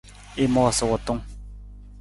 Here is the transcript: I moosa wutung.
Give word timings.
I 0.43 0.45
moosa 0.53 0.83
wutung. 0.89 1.21